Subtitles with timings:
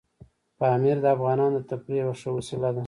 [0.59, 2.79] پامیر د افغانانو د تفریح یوه ښه وسیله ده.